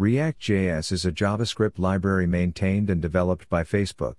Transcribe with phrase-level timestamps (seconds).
[0.00, 4.14] React.js is a JavaScript library maintained and developed by Facebook.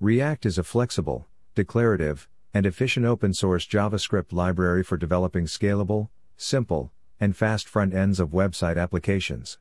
[0.00, 6.92] React is a flexible, declarative, and efficient open source JavaScript library for developing scalable, simple,
[7.18, 9.56] and fast front ends of website applications.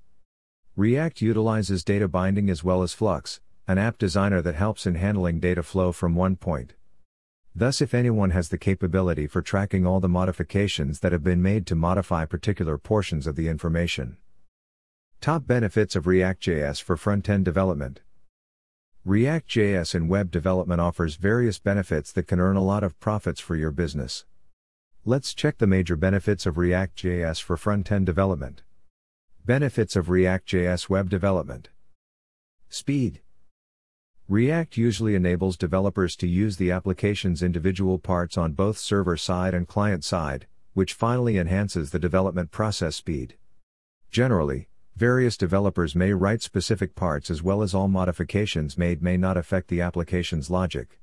[0.75, 3.39] React utilizes data binding as well as Flux,
[3.69, 6.73] an app designer that helps in handling data flow from one point.
[7.55, 11.65] Thus, if anyone has the capability for tracking all the modifications that have been made
[11.67, 14.17] to modify particular portions of the information.
[15.21, 17.99] Top benefits of React.js for front-end development.
[19.05, 23.55] React.js in web development offers various benefits that can earn a lot of profits for
[23.55, 24.25] your business.
[25.05, 28.63] Let's check the major benefits of React.js for front-end development.
[29.45, 31.69] Benefits of React.js web development.
[32.67, 33.21] Speed.
[34.27, 39.67] React usually enables developers to use the application's individual parts on both server side and
[39.67, 43.35] client side, which finally enhances the development process speed.
[44.09, 49.37] Generally, Various developers may write specific parts as well as all modifications made may not
[49.37, 50.99] affect the application's logic.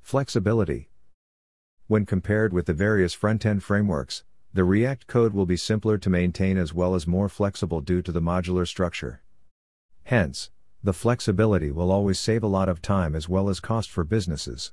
[0.00, 0.90] Flexibility.
[1.86, 6.56] When compared with the various front-end frameworks, the React code will be simpler to maintain
[6.56, 9.22] as well as more flexible due to the modular structure.
[10.04, 10.50] Hence,
[10.82, 14.72] the flexibility will always save a lot of time as well as cost for businesses.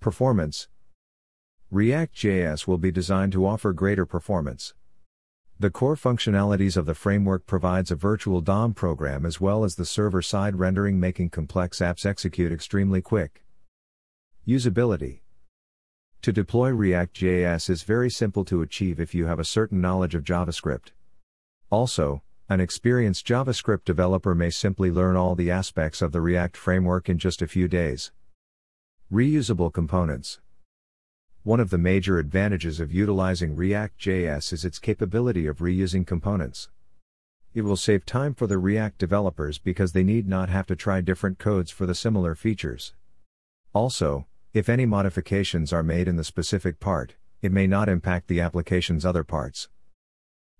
[0.00, 0.68] Performance
[1.70, 4.74] React.js will be designed to offer greater performance.
[5.60, 9.84] The core functionalities of the framework provides a virtual DOM program as well as the
[9.84, 13.42] server-side rendering making complex apps execute extremely quick.
[14.46, 15.22] Usability
[16.22, 20.22] To deploy React.js is very simple to achieve if you have a certain knowledge of
[20.22, 20.92] JavaScript.
[21.70, 27.08] Also, an experienced JavaScript developer may simply learn all the aspects of the React framework
[27.08, 28.12] in just a few days.
[29.12, 30.38] Reusable components
[31.44, 36.68] one of the major advantages of utilizing React.js is its capability of reusing components.
[37.54, 41.00] It will save time for the React developers because they need not have to try
[41.00, 42.92] different codes for the similar features.
[43.72, 48.40] Also, if any modifications are made in the specific part, it may not impact the
[48.40, 49.68] application's other parts.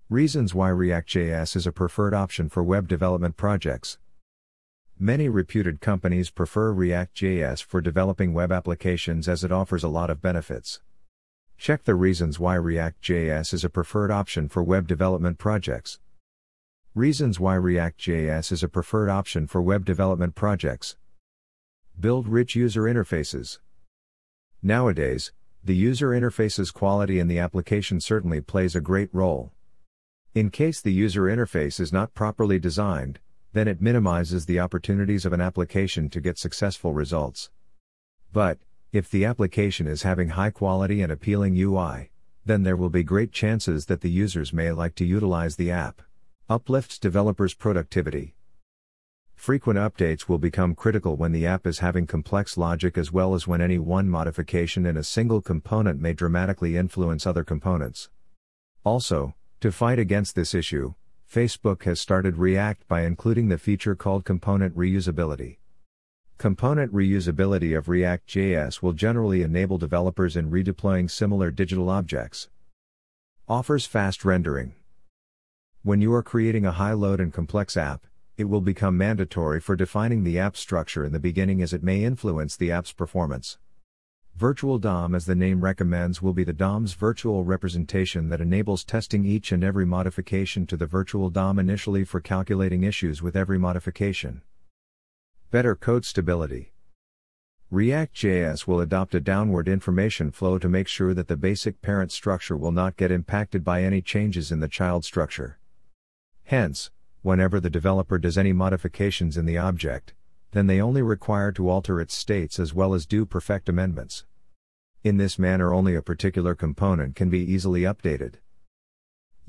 [0.09, 3.97] Reasons why React.js is a preferred option for web development projects.
[5.01, 10.21] Many reputed companies prefer React.js for developing web applications as it offers a lot of
[10.21, 10.81] benefits.
[11.57, 15.99] Check the reasons why React.js is a preferred option for web development projects.
[16.93, 20.97] Reasons why React.js is a preferred option for web development projects.
[21.97, 23.59] Build rich user interfaces.
[24.61, 25.31] Nowadays,
[25.63, 29.53] the user interface's quality in the application certainly plays a great role.
[30.35, 33.19] In case the user interface is not properly designed,
[33.53, 37.49] then it minimizes the opportunities of an application to get successful results.
[38.31, 38.59] But,
[38.91, 42.11] if the application is having high quality and appealing UI,
[42.45, 46.01] then there will be great chances that the users may like to utilize the app.
[46.49, 48.33] Uplifts developers' productivity.
[49.35, 53.47] Frequent updates will become critical when the app is having complex logic as well as
[53.47, 58.09] when any one modification in a single component may dramatically influence other components.
[58.83, 60.93] Also, to fight against this issue,
[61.31, 65.57] Facebook has started React by including the feature called component reusability.
[66.39, 72.49] Component reusability of React.js will generally enable developers in redeploying similar digital objects.
[73.47, 74.73] Offers fast rendering.
[75.83, 79.75] When you are creating a high load and complex app, it will become mandatory for
[79.75, 83.59] defining the app structure in the beginning as it may influence the app's performance.
[84.39, 89.25] Virtual DOM, as the name recommends, will be the DOM's virtual representation that enables testing
[89.25, 94.41] each and every modification to the virtual DOM initially for calculating issues with every modification.
[95.51, 96.71] Better code stability.
[97.69, 102.55] React.js will adopt a downward information flow to make sure that the basic parent structure
[102.55, 105.59] will not get impacted by any changes in the child structure.
[106.45, 106.91] Hence,
[107.23, 110.13] whenever the developer does any modifications in the object,
[110.51, 114.23] then they only require to alter its states as well as do perfect amendments.
[115.01, 118.33] In this manner only a particular component can be easily updated.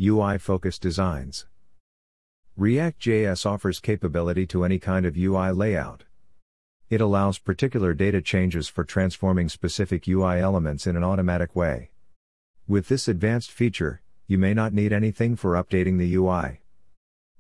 [0.00, 1.46] UI-focused designs.
[2.56, 6.04] React.js offers capability to any kind of UI layout.
[6.88, 11.90] It allows particular data changes for transforming specific UI elements in an automatic way.
[12.68, 16.60] With this advanced feature, you may not need anything for updating the UI.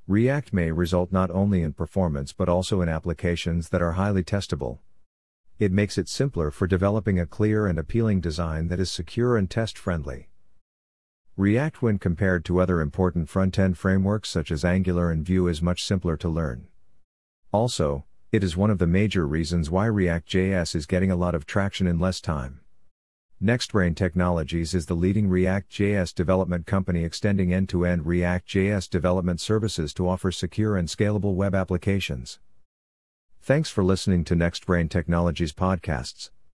[0.08, 4.78] React may result not only in performance but also in applications that are highly testable.
[5.60, 9.50] It makes it simpler for developing a clear and appealing design that is secure and
[9.50, 10.30] test friendly.
[11.36, 15.60] React, when compared to other important front end frameworks such as Angular and Vue, is
[15.60, 16.68] much simpler to learn.
[17.52, 21.44] Also, it is one of the major reasons why React.js is getting a lot of
[21.44, 22.62] traction in less time.
[23.42, 29.92] NextBrain Technologies is the leading React.js development company extending end to end React.js development services
[29.92, 32.38] to offer secure and scalable web applications.
[33.42, 36.28] Thanks for listening to NextBrain Technologies podcasts.